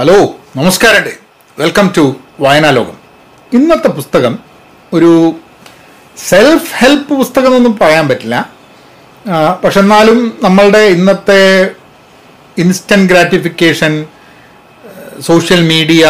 [0.00, 1.14] Hello നമസ്കാരമുണ്ട്
[1.58, 2.94] welcome to വായനാലോകം.
[3.52, 4.38] ഇന്നത്തെ പുസ്തകം
[4.92, 5.34] ഒരു
[6.28, 8.52] സെൽഫ് ഹെൽപ്പ് പുസ്തകമൊന്നും പറയാൻ പറ്റില്ല.
[9.64, 11.70] പക്ഷെ എന്നാലും നമ്മളുടെ ഇന്നത്തെ
[12.58, 14.06] instant gratification
[15.20, 16.06] social media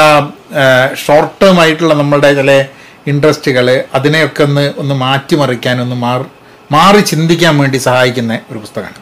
[1.07, 2.65] short term ആയിട്ടുള്ള നമ്മളുടെ ചില
[3.07, 6.25] ഇൻട്രസ്റ്റുകൾ അതിനെയൊക്കെ ഒന്ന് ഒന്ന് മാറ്റിമറിക്കാൻ ഒന്ന് മാറി
[6.73, 9.01] മാറി ചിന്തിക്കാൻ വേണ്ടി സഹായിക്കുന്ന ഒരു പുസ്തകമാണ്.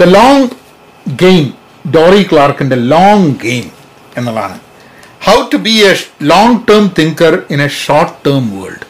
[0.00, 0.48] ദ ലോങ്
[1.08, 3.66] ഗെയിം ഡോറി ക്ലാർക്കിന്റെ ലോങ് ഗെയിം
[4.18, 4.58] എന്നുള്ളതാണ്.
[5.26, 5.92] How to be a
[6.32, 8.86] long term thinker in a short term world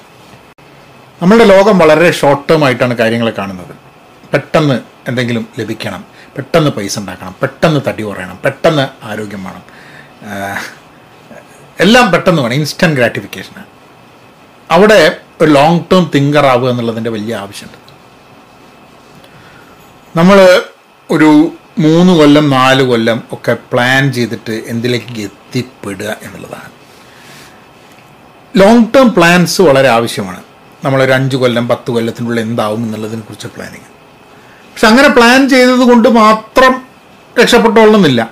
[1.22, 3.74] നമ്മളുടെ ലോകം വളരെ ഷോർട്ട് ടേം ആയിട്ടാണ് കാര്യങ്ങളെ കാണുന്നത്.
[4.32, 4.76] പെട്ടെന്ന്
[5.10, 6.02] എന്തെങ്കിലും ലഭിക്കണം
[6.36, 9.64] പെട്ടെന്ന് പൈസ ഉണ്ടാക്കണം പെട്ടെന്ന് തടി കുറയണം പെട്ടെന്ന് ആരോഗ്യം വേണം.
[11.84, 13.64] എല്ലാം പെട്ടെന്ന് വേണം ഇൻസ്റ്റന്റ് ഗ്രാറ്റിഫിക്കേഷന്
[14.70, 15.00] അവിടെ
[15.40, 17.78] ഒരു ലോങ് ടേം തിങ്കർ ആവുക എന്നുള്ളതിന്റെ വലിയ ആവശ്യമുണ്ട്.
[20.18, 20.38] നമ്മൾ
[21.10, 21.30] ഒരു
[21.80, 26.70] മൂന്ന് കൊല്ലം നാല് കൊല്ലം ഒക്കെ പ്ലാൻ ചെയ്തിട്ട് എന്തിലേക്ക് എത്തിപ്പെടുക എന്നുള്ളതാണ്.
[28.56, 30.42] ലോങ് ടേം പ്ലാൻസ് വളരെ ആവശ്യമാണ്.
[30.84, 33.88] നമ്മളൊരു അഞ്ച് കൊല്ലം പത്ത് കൊല്ലത്തിനുള്ളിൽ എന്താവും എന്നുള്ളതിനെ കുറിച്ച് പ്ലാനിങ്
[34.72, 36.82] പക്ഷെ അങ്ങനെ പ്ലാൻ ചെയ്തത് കൊണ്ട് മാത്രം
[37.42, 38.30] രക്ഷപ്പെട്ടോളണമെന്നില്ല.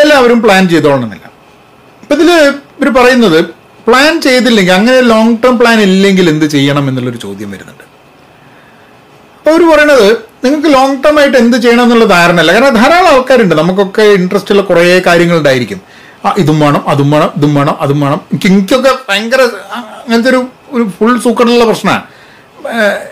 [0.00, 1.30] എല്ലാവരും പ്ലാൻ ചെയ്തോളണമെന്നില്ല.
[2.02, 3.44] അപ്പം ഇതിൽ ഇവർ പറയുന്നത്
[3.86, 7.84] പ്ലാൻ ചെയ്തില്ലെങ്കിൽ അങ്ങനെ ലോങ് ടേം പ്ലാൻ ഇല്ലെങ്കിൽ എന്ത് ചെയ്യണം എന്നുള്ളൊരു ചോദ്യം വരുന്നുണ്ട്.
[9.38, 13.54] അപ്പോൾ അവർ പറയണത് നിങ്ങൾക്ക് ലോങ് ടേം ആയിട്ട് എന്ത് ചെയ്യണം എന്നുള്ള ധാരണയല്ല കാരണം ധാരാളം ആൾക്കാരുണ്ട്.
[13.60, 15.80] നമുക്കൊക്കെ ഇൻട്രസ്റ്റ് ഉള്ള കുറേ കാര്യങ്ങളുണ്ടായിരിക്കും.
[16.24, 18.20] ആ ഇതും വേണം അതും വേണം ഇതും വേണം അതും വേണം.
[18.32, 19.42] എനിക്ക് എനിക്കൊക്കെ ഭയങ്കര
[19.78, 20.40] അങ്ങനത്തെ ഒരു
[20.74, 22.04] ഒരു ഫുൾ സൂക്കറിലുള്ള പ്രശ്നമാണ്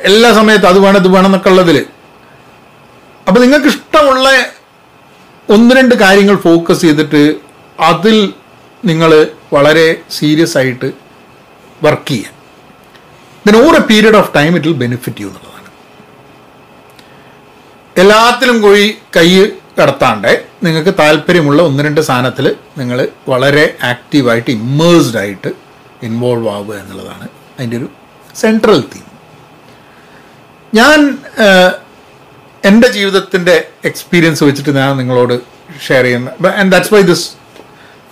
[0.09, 1.79] എല്ലാ സമയത്തും അത് വേണം ഇത് വേണം എന്നൊക്കെ ഉള്ളതിൽ
[3.27, 4.27] അപ്പം നിങ്ങൾക്ക് ഇഷ്ടമുള്ള
[5.49, 7.23] ഒന്ന് രണ്ട് കാര്യങ്ങൾ ഫോക്കസ് ചെയ്തിട്ട്
[7.91, 8.17] അതിൽ
[8.85, 9.11] നിങ്ങൾ
[9.53, 9.87] വളരെ
[10.19, 10.89] സീരിയസ് ആയിട്ട്
[11.85, 12.37] വർക്ക് ചെയ്യുക
[13.47, 15.31] then over a period of time it will benefit you
[18.01, 19.29] എല്ലാത്തിലും പോയി കൈ
[19.79, 22.47] കടത്താണ്ട് നിങ്ങൾക്ക് താല്പര്യമുള്ള ഒന്ന് രണ്ട് സാധനത്തിൽ
[22.79, 22.99] നിങ്ങൾ
[23.29, 25.51] വളരെ ആക്റ്റീവായിട്ട് ഇമ്മേഴ്സ്ഡ് ആയിട്ട്
[26.03, 27.27] ഇൻവോൾവ് ആവുക എന്നുള്ളതാണ്
[27.57, 27.89] അതിന്റെ ഒരു
[28.35, 29.07] സെൻട്രൽ തീം
[30.73, 31.01] ഞാൻ
[32.63, 33.55] എന്റെ ജീവിതത്തിന്റെ
[33.85, 35.35] എക്സ്പീരിയൻസ് വെച്ചിട്ട് ഞാൻ നിങ്ങളോട്
[35.87, 37.27] ഷെയർ ചെയ്യുന്ന ആൻഡ് ദാറ്റ്സ് വൈ ദിസ്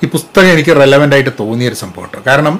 [0.03, 2.21] ഈ പുസ്തകം എനിക്ക് റെലവന്റ് ആയിട്ട് തോന്നിയൊരു സംഭവം കേട്ടോ.
[2.27, 2.57] കാരണം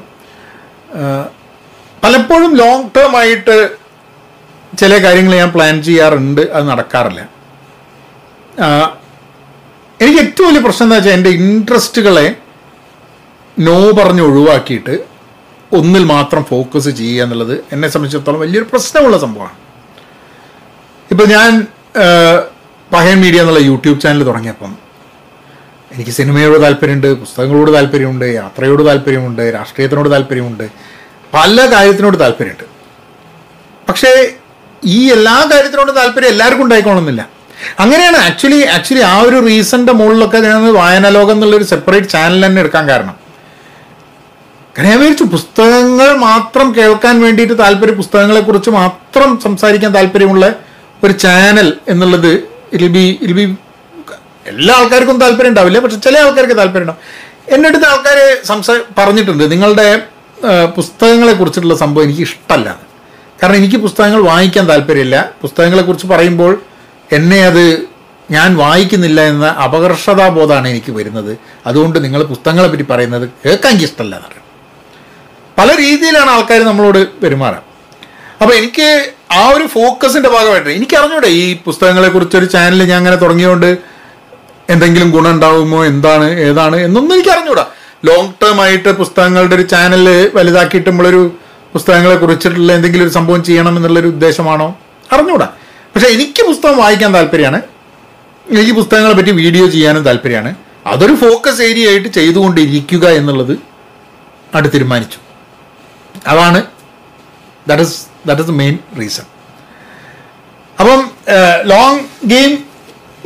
[2.03, 3.57] പലപ്പോഴും ലോങ് ടേം ആയിട്ട്
[4.81, 7.21] ചില കാര്യങ്ങൾ ഞാൻ പ്ലാൻ ചെയ്യാറുണ്ട് അത് നടക്കാറില്ല.
[10.01, 12.27] എനിക്ക് ഏറ്റവും വലിയ പ്രശ്നം എന്താ വെച്ചാൽ എന്റെ ഇൻട്രസ്റ്റുകളെ
[13.67, 14.95] നോ പറഞ്ഞ് ഒഴിവാക്കിയിട്ട്
[15.79, 19.57] ഒന്നിൽ മാത്രം ഫോക്കസ് ചെയ്യുക എന്നുള്ളത് എന്നെ സംബന്ധിച്ചിടത്തോളം വലിയൊരു പ്രശ്നമുള്ള സംഭവമാണ്.
[21.13, 21.51] ഇപ്പോൾ ഞാൻ
[22.93, 24.73] പഹയൻ മീഡിയ എന്നുള്ള യൂട്യൂബ് ചാനൽ തുടങ്ങിയപ്പം
[25.95, 30.67] എനിക്ക് സിനിമയോട് താല്പര്യമുണ്ട് പുസ്തകങ്ങളോട് താല്പര്യമുണ്ട് യാത്രയോട് താല്പര്യമുണ്ട് രാഷ്ട്രീയത്തിനോട് താല്പര്യമുണ്ട്
[31.35, 32.67] പല കാര്യത്തിനോട് താല്പര്യമുണ്ട്.
[33.89, 34.13] പക്ഷേ
[34.83, 37.23] ഈ എല്ലാ കാര്യത്തിനോടും താല്പര്യം എല്ലാവർക്കും ഉണ്ടായിക്കോണമെന്നില്ല
[37.79, 43.17] അങ്ങനെയാണ് ആക്ച്വലി ആക്ച്വലി ആ ഒരു റീസന്റെ മുകളിലൊക്കെ ഞാൻ വായനാലോകം എന്നുള്ളൊരു സെപ്പറേറ്റ് ചാനൽ തന്നെ എടുക്കാൻ കാരണം.
[44.75, 50.45] കാരണം ഞാൻ വിചാരിച്ചു പുസ്തകങ്ങൾ മാത്രം കേൾക്കാൻ വേണ്ടിയിട്ട് താല്പര്യം പുസ്തകങ്ങളെക്കുറിച്ച് മാത്രം സംസാരിക്കാൻ താല്പര്യമുള്ള
[51.03, 52.31] ഒരു ചാനൽ എന്നുള്ളത്
[52.73, 53.45] ഇൽ ബി ഇൽ ബി
[54.47, 57.03] എല്ലാ ആൾക്കാർക്കും താല്പര്യം ഉണ്ടാവില്ല പക്ഷെ ചില ആൾക്കാർക്ക് താല്പര്യം ഉണ്ടാവും.
[57.55, 59.89] എന്റെ അടുത്ത് ആൾക്കാർ സംസാ പറഞ്ഞിട്ടുണ്ട് നിങ്ങളുടെ
[60.39, 62.69] ആ, പുസ്തകങ്ങളെ കുറിച്ചിട്ടുള്ള സംഭവം എനിക്ക് ഇഷ്ടമല്ല.
[63.43, 65.33] കാരണം എനിക്ക് പുസ്തകങ്ങൾ വായിക്കാൻ താല്പര്യമില്ല.
[65.43, 66.63] പുസ്തകങ്ങളെക്കുറിച്ച് പറയുമ്പോൾ
[67.13, 67.65] എന്നെ അത്
[68.31, 71.39] ഞാൻ വായിക്കുന്നില്ല എന്ന അപകർഷതാബോധമാണ് എനിക്ക് വരുന്നത്.
[71.67, 74.45] അതുകൊണ്ട് നിങ്ങൾ പുസ്തകങ്ങളെ പറ്റി പറയുന്നത് കേൾക്കാൻ എനിക്ക് ഇഷ്ടമല്ല എന്ന് പറയും.
[75.59, 77.63] പല രീതിയിലാണ് ആൾക്കാർ നമ്മളോട് പെരുമാറുക
[78.43, 83.79] അപ്പോൾ എനിക്ക് ആ ഒരു ഫോക്കസിന്റെ ഭാഗമായിട്ട് എനിക്ക് അറിഞ്ഞൂടെ ഈ പുസ്തകങ്ങളെ കുറിച്ചൊരു ചാനൽ ഞാൻ അങ്ങനെ തുടങ്ങിയോണ്ട്
[84.71, 87.67] എന്തെങ്കിലും ഗുണം ഉണ്ടാവുമോ എന്താണ് ഏതാണ് എന്നൊന്നും എനിക്ക് അറിഞ്ഞൂടാ.
[88.05, 91.23] ലോങ് ടേം ആയിട്ട് പുസ്തകങ്ങളുടെ ഒരു ചാനൽ വലുതാക്കിയിട്ട് നമ്മളൊരു
[91.73, 94.79] പുസ്തകങ്ങളെ കുറിച്ചിട്ടുള്ള എന്തെങ്കിലും ഒരു സംഭവം ചെയ്യണം എന്നുള്ളൊരു ഉദ്ദേശമാണോ?
[95.13, 95.49] അറിഞ്ഞൂടാ.
[95.95, 97.63] പക്ഷേ എനിക്ക് പുസ്തകം വായിക്കാൻ താല്പര്യമാണ്.
[98.51, 100.55] എനിക്ക് പുസ്തകങ്ങളെ പറ്റി വീഡിയോ ചെയ്യാനും താല്പര്യമാണ്.
[100.87, 103.53] അതൊരു ഫോക്കസ് ഏരിയ ആയിട്ട് ചെയ്തുകൊണ്ടിരിക്കുക എന്നുള്ളത്
[104.55, 105.19] അവിടെ തീരുമാനിച്ചു.
[106.27, 106.63] അതാണ്
[107.69, 109.25] that is that is the main reason
[110.81, 111.11] അപ്പം
[111.63, 112.65] ലോങ് ഗെയിം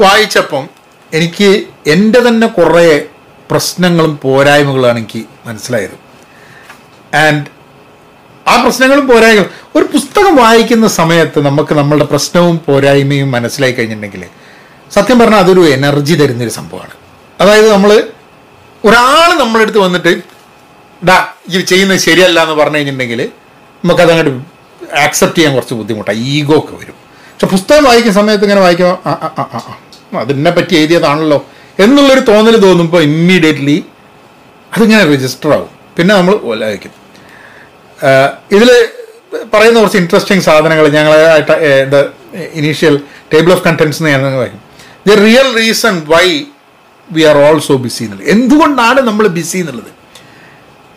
[0.00, 0.69] വായിച്ചപ്പം
[1.12, 3.02] എനിക്ക് എന്റെ തന്നെ കുറേ
[3.50, 5.96] പ്രശ്നങ്ങളും പോരായ്മകളാണ് എനിക്ക് മനസ്സിലായത്.
[7.17, 7.46] ആൻഡ്
[8.52, 9.50] ആ പ്രശ്നങ്ങളും പോരായ്മകളും.
[9.76, 14.25] ഒരു പുസ്തകം വായിക്കുന്ന സമയത്ത് നമുക്ക് നമ്മളുടെ പ്രശ്നവും പോരായ്മയും മനസ്സിലായി കഴിഞ്ഞിട്ടുണ്ടെങ്കിൽ
[14.96, 16.94] സത്യം പറഞ്ഞാൽ അതൊരു എനർജി തരുന്നൊരു സംഭവമാണ്.
[17.40, 17.90] അതായത് നമ്മൾ
[18.84, 20.12] ഒരാൾ നമ്മുടെ അടുത്ത് വന്നിട്ട്
[21.08, 21.16] ഡാ
[21.49, 23.20] ഇത് ചെയ്യുന്നത് ശരിയല്ല എന്ന് പറഞ്ഞു കഴിഞ്ഞിട്ടുണ്ടെങ്കിൽ
[23.84, 24.34] നമുക്കത് അങ്ങോട്ട്
[25.05, 26.96] ആക്സെപ്റ്റ് ചെയ്യാൻ കുറച്ച് ബുദ്ധിമുട്ടാണ് ഈഗോ ഒക്കെ വരും.
[27.32, 31.38] പക്ഷെ പുസ്തകം വായിക്കുന്ന സമയത്ത് ഇങ്ങനെ വായിക്കുമ്പോൾ ആ ആ ആ അതിനെ പറ്റി എഴുതിയതാണല്ലോ
[31.84, 33.76] എന്നുള്ളൊരു തോന്നൽ തോന്നുമ്പോൾ ഇമ്മീഡിയറ്റ്ലി
[34.76, 35.70] അതിങ്ങനെ രജിസ്റ്റർ ആവും.
[35.96, 36.34] പിന്നെ നമ്മൾ
[36.64, 37.01] വായിക്കും
[38.56, 38.70] ഇതിൽ
[39.54, 41.54] പറയുന്ന കുറച്ച് ഇൻട്രസ്റ്റിംഗ് സാധനങ്ങൾ ഞങ്ങളായിട്ട്
[41.93, 41.99] the
[42.60, 42.94] initial
[43.32, 44.60] table of contents എന്ന് ഞാൻ പറയും
[45.08, 46.26] the real reason why
[47.16, 49.90] we are also busy എന്നുള്ളത് എന്തുകൊണ്ടാണ് നമ്മൾ ബിസി എന്നുള്ളത്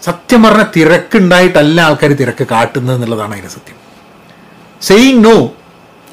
[0.08, 3.78] സത്യം പറഞ്ഞ തിരക്കുണ്ടായിട്ടല്ല ആൾക്കാർ തിരക്ക് കാട്ടുന്നത് എന്നുള്ളതാണ് അതിന്റെ സത്യം.
[4.88, 5.36] Saying no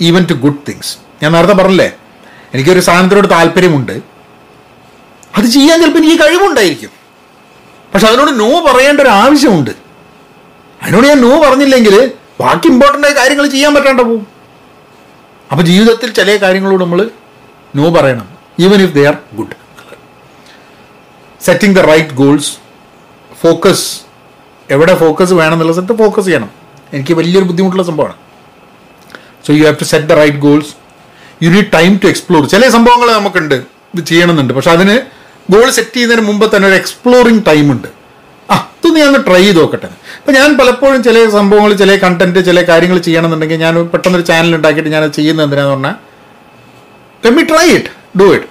[0.09, 0.93] even to good things
[1.23, 1.89] ഞാൻ നേരത്തെ പറഞ്ഞില്ലേ
[2.55, 3.93] എനിക്കൊരു സാധനത്തിനോട് താല്പര്യമുണ്ട്.
[5.37, 6.93] അത് ചെയ്യാൻ ചിലപ്പോൾ എനിക്ക് കഴിവുണ്ടായിരിക്കും.
[7.93, 9.71] പക്ഷെ അതിനോട് നോ പറയേണ്ട ഒരു ആവശ്യമുണ്ട്.
[10.83, 14.27] അതിനോട് ഞാൻ നോ പറഞ്ഞില്ലെങ്കിൽ ബാക്കി ഇമ്പോർട്ടന്റ് ആയ കാര്യങ്ങൾ ചെയ്യാൻ പറ്റാണ്ട പോകും.
[15.51, 17.11] അപ്പോൾ ജീവിതത്തിൽ ചില കാര്യങ്ങളോട് നമ്മൾ
[17.77, 18.29] നോ പറയണം.
[18.61, 19.57] Even if they are good
[21.45, 22.53] setting the right goals
[23.41, 24.01] focus
[24.71, 26.51] എവിടെ ഫോക്കസ് വേണം എന്നുള്ള സ്ഥലത്ത് ഫോക്കസ് ചെയ്യണം.
[26.93, 28.17] എനിക്ക് വലിയൊരു ബുദ്ധിമുട്ടുള്ള സംഭവമാണ്.
[29.47, 30.73] So you have to set the right goals
[31.43, 33.55] you need time to explore ചില സംഭവങ്ങൾ നമുക്കുണ്ട്.
[33.95, 34.53] ഇത് ചെയ്യണമെന്നുണ്ട്.
[34.55, 35.01] പക്ഷെ അതിന്
[35.53, 37.83] ഗോൾ സെറ്റ് ചെയ്യുന്നതിന് മുമ്പ് തന്നെ ഒരു എക്സ്പ്ലോറിങ് ടൈം
[38.93, 39.89] ഇതൊന്ന് ഞാൻ ട്രൈ ചെയ്ത് നോക്കട്ടെ.
[40.19, 45.05] അപ്പം ഞാൻ പലപ്പോഴും ചില സംഭവങ്ങൾ ചില കണ്ടന്റ് ചില കാര്യങ്ങൾ ചെയ്യണമെന്നുണ്ടെങ്കിൽ ഞാൻ പെട്ടെന്നൊരു ചാനൽ ഉണ്ടാക്കിയിട്ട് ഞാൻ
[45.19, 45.95] ചെയ്യുന്നത് എന്തിനാന്ന് പറഞ്ഞാൽ
[47.23, 47.91] let me try it
[48.21, 48.49] do it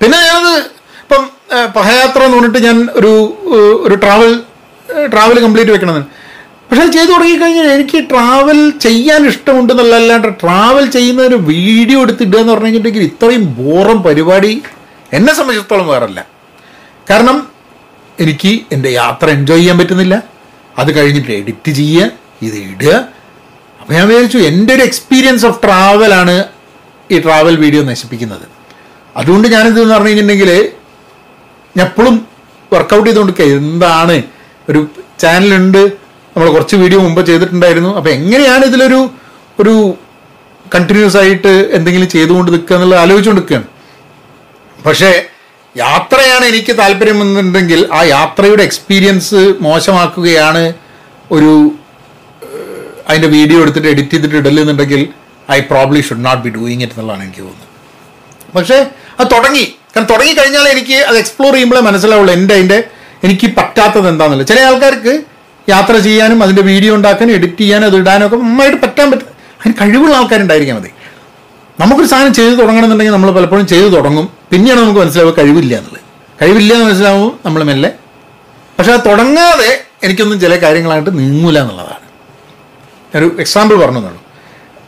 [0.00, 0.56] പിന്നെ ഞാനത്
[1.04, 1.22] ഇപ്പം
[1.76, 3.12] പഹയാത്ര എന്ന് പറഞ്ഞിട്ട് ഞാൻ ഒരു
[3.86, 4.32] ഒരു ട്രാവൽ
[5.14, 6.10] ട്രാവൽ കംപ്ലീറ്റ് വെക്കണമെന്ന്
[6.68, 13.44] പക്ഷെ ചെയ്തു തുടങ്ങിക്കഴിഞ്ഞാൽ എനിക്ക് ട്രാവൽ ചെയ്യാൻ ഇഷ്ടമുണ്ടെന്നുള്ളതല്ലാണ്ട് ട്രാവൽ ചെയ്യുന്നതിന് വീഡിയോ എടുത്തിടുക എന്ന് പറഞ്ഞു കഴിഞ്ഞിട്ടുണ്ടെങ്കിൽ ഇത്രയും
[13.60, 14.52] ബോറം പരിപാടി
[15.18, 16.20] എന്നെ സംബന്ധിച്ചിടത്തോളം വേറല്ല.
[17.10, 17.36] കാരണം
[18.20, 20.22] എനിക്ക് എന്റെ യാത്ര എൻജോയ് ചെയ്യാൻ പറ്റുന്നില്ല.
[20.78, 22.10] അത് കഴിഞ്ഞിട്ട് എഡിറ്റ് ചെയ്യുക
[22.42, 22.92] ഇത് ഇടുക
[23.80, 26.44] അപ്പോൾ ഞാൻ വിചാരിച്ചു എന്റെ ഒരു എക്സ്പീരിയൻസ് ഓഫ് ട്രാവലാണ്
[27.10, 28.46] ഈ ട്രാവൽ വീഡിയോ നശിപ്പിക്കുന്നത്.
[29.16, 30.72] അതുകൊണ്ട് ഞാനിത് എന്ന് പറഞ്ഞു കഴിഞ്ഞിട്ടുണ്ടെങ്കിൽ
[31.76, 32.26] ഞാൻ എപ്പോഴും
[32.72, 34.22] വർക്കൗട്ട് ചെയ്തുകൊണ്ട് എന്താണ്?
[34.68, 34.88] ഒരു
[35.18, 35.82] ചാനലുണ്ട്
[36.36, 37.96] നമ്മൾ കുറച്ച് വീഡിയോ മുമ്പ് ചെയ്തിട്ടുണ്ടായിരുന്നു.
[37.96, 39.10] അപ്പോൾ എങ്ങനെയാണ് ഇതിലൊരു
[39.60, 39.94] ഒരു
[40.74, 43.68] കണ്ടിന്യൂസ് ആയിട്ട് എന്തെങ്കിലും ചെയ്തുകൊണ്ട് നിൽക്കുക എന്നുള്ളത് ആലോചിച്ചുകൊണ്ട് നിൽക്കുകയാണ്.
[44.86, 45.10] പക്ഷേ
[46.34, 50.62] യാത്രയാണ് എനിക്ക് താല്പര്യമെന്നുണ്ടെങ്കിൽ ആ യാത്രയുടെ എക്സ്പീരിയൻസ് മോശമാക്കുകയാണ്
[51.34, 51.50] ഒരു
[53.08, 55.00] അതിന്റെ വീഡിയോ എടുത്തിട്ട് എഡിറ്റ് ചെയ്തിട്ട് ഇടലെന്നുണ്ടെങ്കിൽ
[55.56, 57.68] I probably should not be doing it എന്നുള്ളതാണ് എനിക്ക് തോന്നുന്നത്.
[58.56, 58.78] പക്ഷേ
[59.18, 59.64] അത് തുടങ്ങി.
[59.92, 62.78] കാരണം തുടങ്ങിക്കഴിഞ്ഞാൽ എനിക്ക് അത് എക്സ്പ്ലോർ ചെയ്യുമ്പോഴേ മനസ്സിലാവുള്ളൂ എന്റെ അതിന്റെ
[63.26, 65.14] എനിക്ക് പറ്റാത്തത് എന്താണെന്നുള്ളത് ചില ആൾക്കാർക്ക്
[65.68, 70.14] യാത്ര ചെയ്യാനും അതിന്റെ വീഡിയോ ഉണ്ടാക്കാനും എഡിറ്റ് ചെയ്യാനും അത് ഇടാനും ഒക്കെ നന്നായിട്ട് പറ്റാൻ പറ്റും അതിന് കഴിവുള്ള
[70.20, 70.90] ആൾക്കാരുണ്ടായിരിക്കാം മതി.
[71.80, 74.26] നമുക്കൊരു സാധനം ചെയ്തു തുടങ്ങണമെന്നുണ്ടെങ്കിൽ നമ്മൾ പലപ്പോഴും ചെയ്തു തുടങ്ങും.
[74.50, 75.93] പിന്നെയാണ് നമുക്ക് മനസ്സിലാവുക കഴിവില്ല എന്നുള്ളത്.
[76.40, 77.90] കഴിവില്ല എന്ന് മനസ്സിലാവും നമ്മൾ മെല്ലെ.
[78.76, 79.70] പക്ഷെ അത് തുടങ്ങാതെ
[80.04, 82.06] എനിക്കൊന്നും ചില കാര്യങ്ങളായിട്ട് നീങ്ങൂല എന്നുള്ളതാണ്.
[83.18, 84.22] ഒരു എക്സാമ്പിൾ പറഞ്ഞു എന്നുള്ളൂ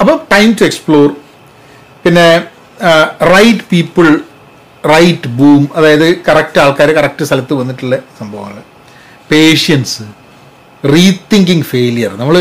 [0.01, 1.09] അപ്പോൾ ടൈം ടു എക്സ്പ്ലോർ
[2.05, 2.27] പിന്നെ
[3.35, 4.09] റൈറ്റ് പീപ്പിൾ
[4.93, 8.63] റൈറ്റ് ബൂം അതായത് കറക്റ്റ് ആൾക്കാർ കറക്റ്റ് സ്ഥലത്ത് വന്നിട്ടുള്ള സംഭവങ്ങൾ
[9.31, 10.05] പേഷ്യൻസ്
[10.95, 12.37] റീതിങ്കിങ് ഫെയിലിയർ നമ്മൾ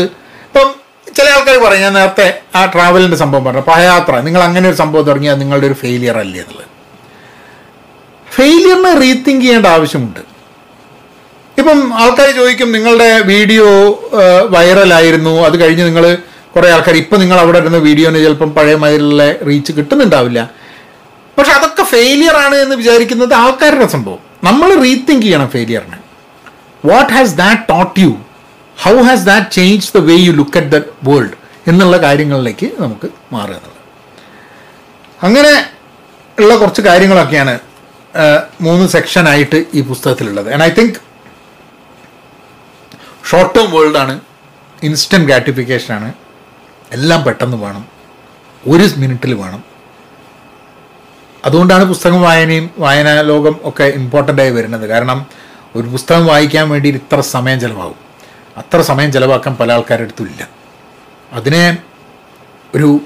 [0.48, 0.68] ഇപ്പം
[1.16, 2.26] ചില ആൾക്കാർ പറയും ഞാൻ നേരത്തെ
[2.58, 6.40] ആ ട്രാവലിന്റെ സംഭവം പറഞ്ഞു ആ യാത്ര നിങ്ങൾ അങ്ങനെ ഒരു സംഭവം തുടങ്ങിയാൽ നിങ്ങളുടെ ഒരു ഫെയിലിയർ അല്ലേ
[6.44, 6.70] എന്നുള്ളത്.
[8.36, 10.22] ഫെയിലിയറിനെ റീതിങ്ക് ചെയ്യേണ്ട ആവശ്യമുണ്ട്.
[11.60, 13.66] ഇപ്പം ആൾക്കാർ ചോദിക്കും നിങ്ങളുടെ വീഡിയോ
[14.54, 16.04] വൈറലായിരുന്നു അത് കഴിഞ്ഞ് നിങ്ങൾ
[16.54, 20.40] കുറേ ആൾക്കാർ ഇപ്പം നിങ്ങൾ അവിടെ ഇരുന്ന വീഡിയോന് ചിലപ്പം പഴയ മാതിരിയുള്ള റീച്ച് കിട്ടുന്നുണ്ടാവില്ല.
[21.38, 24.20] പക്ഷെ അതൊക്കെ ഫെയിലിയർ ആണ് എന്ന് വിചാരിക്കുന്നത് ആൾക്കാരുടെ സംഭവം.
[24.48, 25.98] നമ്മൾ റീതിങ്ക് ചെയ്യണം ഫെയിലിയറിനെ
[26.90, 28.12] what has that taught you
[28.84, 31.34] how has that change the way you look at the world
[31.70, 33.80] എന്നുള്ള കാര്യങ്ങളിലേക്ക് നമുക്ക് മാറുക എന്നുള്ളത്.
[35.26, 35.54] അങ്ങനെ
[36.38, 37.54] ഉള്ള കുറച്ച് കാര്യങ്ങളൊക്കെയാണ്
[38.60, 40.52] മൂന്ന് സെക്ഷനായിട്ട് ഈ പുസ്തകത്തിലുള്ളത്.
[40.52, 40.94] And I think
[43.30, 44.20] short term world വേൾഡാണ്
[44.82, 46.12] instant ഗ്രാറ്റിഫിക്കേഷനാണ്
[46.92, 47.88] എല്ലാം പെട്ടെന്ന് വേണം.
[48.68, 49.64] ഒരു മിനിറ്റിൽ വേണം.
[51.44, 54.88] അതുകൊണ്ടാണ് പുസ്തകം വായനയും വായനാ ലോകം ഒക്കെ ഇമ്പോർട്ടന്റ് ആയി വരുന്നത്.
[54.88, 55.26] കാരണം
[55.76, 58.06] ഒരു പുസ്തകം വായിക്കാൻ വേണ്ടി ഇത്ര സമയം ചിലവാകും.
[58.56, 60.48] അത്ര സമയം ചിലവാക്കാൻ പല ആൾക്കാരുടെ ഇല്ല.
[61.32, 61.78] അതിനെ
[62.74, 63.00] ഒരു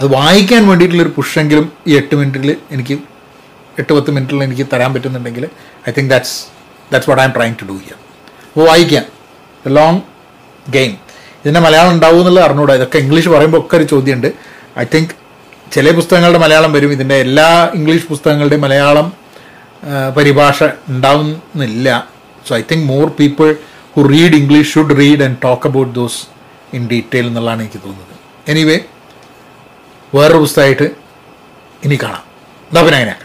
[0.00, 2.98] അത് വായിക്കാൻ വേണ്ടിയിട്ടുള്ളൊരു പുഷെങ്കിലും ഈ എട്ട് മിനിറ്റിൽ എനിക്ക്
[3.80, 5.44] എട്ട് പത്ത് മിനിറ്റിൽ എനിക്ക് തരാൻ പറ്റുന്നുണ്ടെങ്കിൽ
[5.88, 6.36] I think that's
[6.92, 7.98] that's what I am trying to do here
[8.48, 9.04] അപ്പോൾ വായിക്കാം.
[9.78, 10.00] ലോങ്
[10.76, 10.92] ഗെയിം
[11.40, 14.30] ഇതിന്റെ മലയാളം ഉണ്ടാവും എന്നുള്ളത് അറിഞ്ഞൂടാ ഇതൊക്കെ ഇംഗ്ലീഷ് പറയുമ്പോൾ ഒക്കെ ഒരു ചോദ്യമുണ്ട്.
[14.82, 15.12] ഐ തിങ്ക്
[15.74, 16.90] ചില പുസ്തകങ്ങളുടെ മലയാളം വരും.
[16.96, 19.06] ഇതിന്റെ എല്ലാ ഇംഗ്ലീഷ് പുസ്തകങ്ങളുടെയും മലയാളം
[20.16, 20.58] പരിഭാഷ
[20.92, 21.88] ഉണ്ടാവുന്നില്ല.
[22.48, 23.48] So I think more people
[23.96, 26.20] who read English should read and talk about those
[26.76, 28.14] in detail എന്നുള്ളതാണ് എനിക്ക് തോന്നുന്നത്.
[28.52, 28.78] എനിവേ
[30.14, 30.86] വേറൊരു പുസ്തകമായിട്ട്
[31.84, 32.24] ഇനി കാണാം.
[32.68, 33.16] എന്താ പിന്നെ അങ്ങനെ